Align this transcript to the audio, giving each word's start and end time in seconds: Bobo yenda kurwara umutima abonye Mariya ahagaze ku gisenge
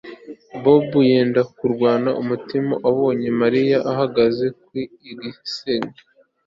Bobo 0.61 0.99
yenda 1.11 1.41
kurwara 1.57 2.09
umutima 2.21 2.73
abonye 2.89 3.29
Mariya 3.41 3.77
ahagaze 3.91 4.45
ku 4.61 4.69
gisenge 5.23 5.99